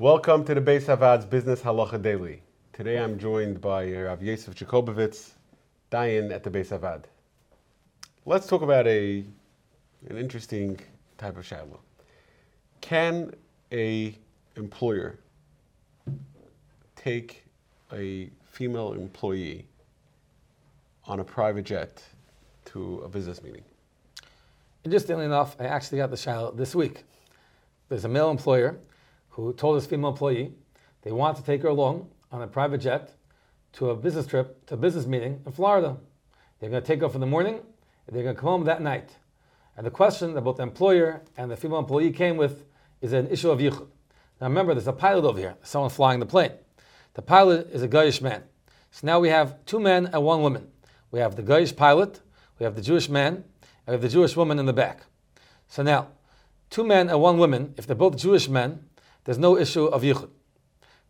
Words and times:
Welcome 0.00 0.44
to 0.44 0.54
the 0.54 0.60
Beis 0.60 0.84
Havad's 0.84 1.26
Business 1.26 1.60
Halacha 1.60 2.00
Daily. 2.00 2.40
Today 2.72 3.00
I'm 3.00 3.18
joined 3.18 3.60
by 3.60 3.90
Rav 3.90 4.22
Yosef 4.22 4.54
Jacobovitz, 4.54 5.30
Dayan 5.90 6.30
at 6.32 6.44
the 6.44 6.50
Beis 6.50 6.68
Havad. 6.68 7.06
Let's 8.24 8.46
talk 8.46 8.62
about 8.62 8.86
a 8.86 9.24
an 10.08 10.16
interesting 10.16 10.78
type 11.16 11.36
of 11.36 11.44
shaila. 11.44 11.80
Can 12.80 13.34
a 13.72 14.16
employer 14.54 15.18
take 16.94 17.44
a 17.92 18.30
female 18.44 18.92
employee 18.92 19.66
on 21.08 21.18
a 21.18 21.24
private 21.24 21.64
jet 21.64 22.04
to 22.66 23.00
a 23.04 23.08
business 23.08 23.42
meeting? 23.42 23.64
Interestingly 24.84 25.24
enough, 25.24 25.56
I 25.58 25.64
actually 25.64 25.98
got 25.98 26.10
the 26.10 26.16
shaila 26.16 26.56
this 26.56 26.72
week. 26.76 27.02
There's 27.88 28.04
a 28.04 28.08
male 28.08 28.30
employer 28.30 28.78
who 29.38 29.52
told 29.52 29.76
his 29.76 29.86
female 29.86 30.10
employee 30.10 30.52
they 31.02 31.12
want 31.12 31.36
to 31.36 31.44
take 31.44 31.62
her 31.62 31.68
along 31.68 32.08
on 32.32 32.42
a 32.42 32.46
private 32.48 32.78
jet 32.78 33.14
to 33.72 33.90
a 33.90 33.94
business 33.94 34.26
trip, 34.26 34.66
to 34.66 34.74
a 34.74 34.76
business 34.76 35.06
meeting 35.06 35.40
in 35.46 35.52
Florida. 35.52 35.96
They're 36.58 36.70
going 36.70 36.82
to 36.82 36.86
take 36.86 37.04
off 37.04 37.14
in 37.14 37.20
the 37.20 37.26
morning, 37.26 37.54
and 37.54 38.16
they're 38.16 38.24
going 38.24 38.34
to 38.34 38.40
come 38.40 38.48
home 38.48 38.64
that 38.64 38.82
night. 38.82 39.10
And 39.76 39.86
the 39.86 39.92
question 39.92 40.34
that 40.34 40.40
both 40.40 40.56
the 40.56 40.64
employer 40.64 41.22
and 41.36 41.52
the 41.52 41.56
female 41.56 41.78
employee 41.78 42.10
came 42.10 42.36
with 42.36 42.64
is 43.00 43.12
an 43.12 43.28
issue 43.28 43.50
of 43.50 43.60
yichud. 43.60 43.86
Now 44.40 44.48
remember, 44.48 44.74
there's 44.74 44.88
a 44.88 44.92
pilot 44.92 45.24
over 45.24 45.38
here, 45.38 45.54
someone 45.62 45.90
flying 45.90 46.18
the 46.18 46.26
plane. 46.26 46.52
The 47.14 47.22
pilot 47.22 47.68
is 47.72 47.82
a 47.84 47.88
Goyish 47.88 48.20
man. 48.20 48.42
So 48.90 49.06
now 49.06 49.20
we 49.20 49.28
have 49.28 49.64
two 49.66 49.78
men 49.78 50.06
and 50.06 50.24
one 50.24 50.42
woman. 50.42 50.66
We 51.12 51.20
have 51.20 51.36
the 51.36 51.44
Goyish 51.44 51.76
pilot, 51.76 52.20
we 52.58 52.64
have 52.64 52.74
the 52.74 52.82
Jewish 52.82 53.08
man, 53.08 53.34
and 53.34 53.44
we 53.86 53.92
have 53.92 54.02
the 54.02 54.08
Jewish 54.08 54.34
woman 54.34 54.58
in 54.58 54.66
the 54.66 54.72
back. 54.72 55.02
So 55.68 55.84
now, 55.84 56.08
two 56.70 56.82
men 56.82 57.08
and 57.08 57.20
one 57.20 57.38
woman, 57.38 57.74
if 57.76 57.86
they're 57.86 57.94
both 57.94 58.16
Jewish 58.16 58.48
men, 58.48 58.84
there's 59.24 59.38
no 59.38 59.56
issue 59.56 59.86
of 59.86 60.02
yichud. 60.02 60.30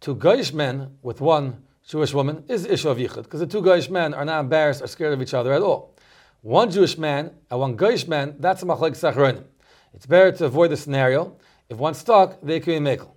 Two 0.00 0.14
Goyish 0.16 0.52
men 0.52 0.98
with 1.02 1.20
one 1.20 1.62
Jewish 1.86 2.14
woman 2.14 2.44
is 2.48 2.64
the 2.64 2.72
issue 2.72 2.88
of 2.88 2.98
yichud, 2.98 3.24
because 3.24 3.40
the 3.40 3.46
two 3.46 3.62
Goyish 3.62 3.90
men 3.90 4.14
are 4.14 4.24
not 4.24 4.40
embarrassed 4.40 4.82
or 4.82 4.86
scared 4.86 5.12
of 5.12 5.22
each 5.22 5.34
other 5.34 5.52
at 5.52 5.62
all. 5.62 5.94
One 6.42 6.70
Jewish 6.70 6.98
man 6.98 7.32
and 7.50 7.60
one 7.60 7.76
Goyish 7.76 8.06
man, 8.06 8.36
that's 8.38 8.62
a 8.62 8.66
machlokes 8.66 9.02
acharonim. 9.10 9.44
It's 9.94 10.06
better 10.06 10.32
to 10.32 10.44
avoid 10.46 10.70
the 10.70 10.76
scenario. 10.76 11.36
If 11.68 11.78
one's 11.78 11.98
stuck, 11.98 12.40
they 12.42 12.60
can 12.60 12.84
be 12.84 12.90
mekel. 12.90 13.12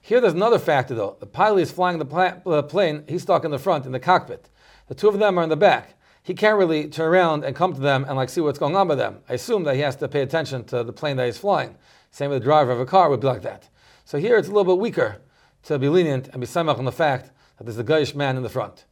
Here 0.00 0.20
there's 0.20 0.32
another 0.32 0.58
factor 0.58 0.94
though. 0.94 1.16
The 1.20 1.26
pilot 1.26 1.62
is 1.62 1.70
flying 1.70 1.98
the 1.98 2.64
plane, 2.68 3.04
he's 3.08 3.22
stuck 3.22 3.44
in 3.44 3.50
the 3.50 3.58
front, 3.58 3.86
in 3.86 3.92
the 3.92 4.00
cockpit. 4.00 4.50
The 4.88 4.94
two 4.94 5.08
of 5.08 5.18
them 5.18 5.38
are 5.38 5.42
in 5.42 5.48
the 5.48 5.56
back. 5.56 5.94
He 6.22 6.34
can't 6.34 6.58
really 6.58 6.88
turn 6.88 7.06
around 7.06 7.44
and 7.44 7.54
come 7.54 7.74
to 7.74 7.80
them 7.80 8.04
and 8.08 8.16
like 8.16 8.28
see 8.28 8.40
what's 8.40 8.58
going 8.58 8.76
on 8.76 8.88
with 8.88 8.98
them. 8.98 9.20
I 9.28 9.34
assume 9.34 9.64
that 9.64 9.76
he 9.76 9.82
has 9.82 9.96
to 9.96 10.08
pay 10.08 10.22
attention 10.22 10.64
to 10.64 10.82
the 10.82 10.92
plane 10.92 11.16
that 11.16 11.26
he's 11.26 11.38
flying. 11.38 11.76
Same 12.10 12.30
with 12.30 12.40
the 12.40 12.44
driver 12.44 12.72
of 12.72 12.80
a 12.80 12.86
car 12.86 13.08
would 13.10 13.20
be 13.20 13.26
like 13.26 13.42
that. 13.42 13.68
So 14.04 14.18
here 14.18 14.36
it's 14.36 14.48
a 14.48 14.52
little 14.52 14.74
bit 14.74 14.80
weaker 14.80 15.22
to 15.64 15.78
be 15.78 15.88
lenient 15.88 16.28
and 16.28 16.40
be 16.40 16.46
samach 16.46 16.78
on 16.78 16.84
the 16.84 16.92
fact 16.92 17.30
that 17.56 17.64
there's 17.64 17.78
a 17.78 17.84
Goyish 17.84 18.14
man 18.14 18.36
in 18.36 18.42
the 18.42 18.50
front. 18.50 18.84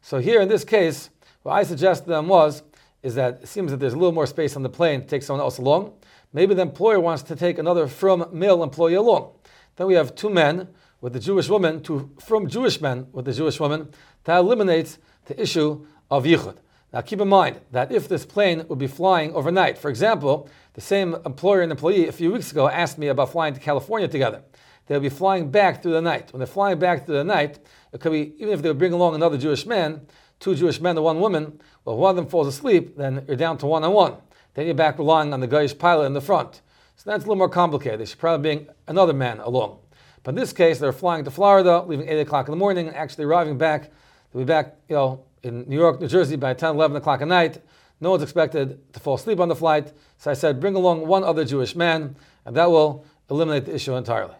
So 0.00 0.18
here 0.18 0.40
in 0.40 0.48
this 0.48 0.64
case, 0.64 1.10
what 1.42 1.52
I 1.52 1.62
suggested 1.64 2.08
them 2.08 2.28
was, 2.28 2.62
is 3.02 3.14
that 3.16 3.40
it 3.42 3.48
seems 3.48 3.70
that 3.70 3.76
there's 3.78 3.92
a 3.92 3.98
little 3.98 4.12
more 4.12 4.26
space 4.26 4.56
on 4.56 4.62
the 4.62 4.70
plane 4.70 5.02
to 5.02 5.06
take 5.06 5.22
someone 5.22 5.42
else 5.42 5.58
along. 5.58 5.92
Maybe 6.32 6.54
the 6.54 6.62
employer 6.62 6.98
wants 6.98 7.22
to 7.24 7.36
take 7.36 7.58
another 7.58 7.86
from 7.86 8.26
male 8.32 8.62
employee 8.62 8.94
along. 8.94 9.32
Then 9.76 9.86
we 9.86 9.94
have 9.94 10.14
two 10.14 10.30
men 10.30 10.68
with 11.02 11.12
the 11.12 11.20
Jewish 11.20 11.50
woman, 11.50 11.82
two 11.82 12.10
from 12.18 12.48
Jewish 12.48 12.80
men 12.80 13.08
with 13.12 13.26
the 13.26 13.34
Jewish 13.34 13.60
woman. 13.60 13.90
That 14.24 14.38
eliminates 14.38 14.98
the 15.26 15.40
issue 15.40 15.86
of 16.10 16.24
yichud. 16.24 16.56
Now 16.94 17.00
keep 17.00 17.20
in 17.20 17.26
mind 17.26 17.60
that 17.72 17.90
if 17.90 18.08
this 18.08 18.24
plane 18.24 18.64
would 18.68 18.78
be 18.78 18.86
flying 18.86 19.34
overnight, 19.34 19.76
for 19.78 19.90
example, 19.90 20.48
the 20.74 20.80
same 20.80 21.16
employer 21.26 21.60
and 21.62 21.72
employee 21.72 22.06
a 22.06 22.12
few 22.12 22.30
weeks 22.30 22.52
ago 22.52 22.68
asked 22.68 22.98
me 22.98 23.08
about 23.08 23.32
flying 23.32 23.52
to 23.52 23.58
California 23.58 24.06
together. 24.06 24.44
They'll 24.86 25.00
be 25.00 25.08
flying 25.08 25.50
back 25.50 25.82
through 25.82 25.94
the 25.94 26.00
night. 26.00 26.32
When 26.32 26.38
they're 26.38 26.46
flying 26.46 26.78
back 26.78 27.04
through 27.04 27.16
the 27.16 27.24
night, 27.24 27.58
it 27.92 28.00
could 28.00 28.12
be, 28.12 28.34
even 28.38 28.50
if 28.50 28.62
they 28.62 28.68
would 28.68 28.78
bring 28.78 28.92
along 28.92 29.16
another 29.16 29.36
Jewish 29.36 29.66
man, 29.66 30.06
two 30.38 30.54
Jewish 30.54 30.80
men 30.80 30.96
and 30.96 31.04
one 31.04 31.18
woman, 31.18 31.60
well, 31.84 31.96
one 31.96 32.10
of 32.10 32.16
them 32.16 32.28
falls 32.28 32.46
asleep, 32.46 32.96
then 32.96 33.24
you're 33.26 33.36
down 33.36 33.58
to 33.58 33.66
one 33.66 33.82
on 33.82 33.92
one. 33.92 34.14
Then 34.54 34.66
you're 34.66 34.76
back 34.76 34.96
relying 34.96 35.32
on 35.32 35.40
the 35.40 35.48
Goyish 35.48 35.76
pilot 35.76 36.04
in 36.04 36.12
the 36.12 36.20
front. 36.20 36.60
So 36.94 37.10
that's 37.10 37.24
a 37.24 37.26
little 37.26 37.34
more 37.34 37.48
complicated. 37.48 37.98
They 37.98 38.04
should 38.04 38.20
probably 38.20 38.54
bring 38.54 38.68
another 38.86 39.14
man 39.14 39.40
along. 39.40 39.80
But 40.22 40.30
in 40.30 40.36
this 40.36 40.52
case, 40.52 40.78
they're 40.78 40.92
flying 40.92 41.24
to 41.24 41.32
Florida, 41.32 41.82
leaving 41.82 42.08
8 42.08 42.20
o'clock 42.20 42.46
in 42.46 42.52
the 42.52 42.56
morning, 42.56 42.86
and 42.86 42.96
actually 42.96 43.24
arriving 43.24 43.58
back. 43.58 43.90
They'll 44.32 44.42
be 44.42 44.46
back, 44.46 44.76
you 44.88 44.94
know, 44.94 45.24
in 45.44 45.68
New 45.68 45.76
York, 45.76 46.00
New 46.00 46.08
Jersey 46.08 46.36
by 46.36 46.54
10, 46.54 46.74
11 46.74 46.96
o'clock 46.96 47.22
at 47.22 47.28
night. 47.28 47.62
No 48.00 48.10
one's 48.10 48.22
expected 48.22 48.92
to 48.92 49.00
fall 49.00 49.14
asleep 49.14 49.40
on 49.40 49.48
the 49.48 49.56
flight. 49.56 49.92
So 50.18 50.30
I 50.30 50.34
said, 50.34 50.60
bring 50.60 50.74
along 50.74 51.06
one 51.06 51.24
other 51.24 51.44
Jewish 51.44 51.76
man, 51.76 52.16
and 52.44 52.56
that 52.56 52.70
will 52.70 53.04
eliminate 53.30 53.66
the 53.66 53.74
issue 53.74 53.94
entirely. 53.94 54.34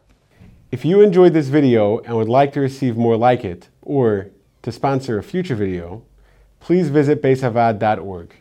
If 0.73 0.85
you 0.85 1.01
enjoyed 1.03 1.33
this 1.33 1.49
video 1.49 1.99
and 2.01 2.17
would 2.17 2.29
like 2.29 2.53
to 2.55 2.61
receive 2.61 2.97
more 2.97 3.17
like 3.17 3.45
it, 3.45 3.69
or 3.83 4.31
to 4.63 4.73
sponsor 4.73 5.19
a 5.19 5.23
future 5.23 5.55
video, 5.55 6.03
please 6.59 6.89
visit 6.89 7.23
beishavad.org. 7.23 8.35